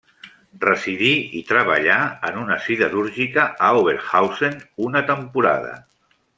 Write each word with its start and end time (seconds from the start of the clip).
Residí 0.61 1.11
i 1.39 1.41
treballà 1.49 1.97
en 2.31 2.41
una 2.45 2.57
siderúrgica 2.69 3.45
a 3.69 3.69
Oberhausen 3.83 4.59
una 4.89 5.07
temporada. 5.15 5.79